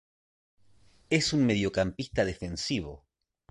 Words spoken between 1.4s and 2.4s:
mediocampista